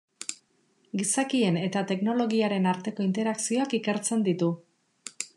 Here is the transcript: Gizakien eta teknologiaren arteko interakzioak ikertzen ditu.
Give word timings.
Gizakien 1.01 1.59
eta 1.63 1.83
teknologiaren 1.91 2.65
arteko 2.71 3.05
interakzioak 3.07 3.75
ikertzen 3.81 4.25
ditu. 4.29 4.49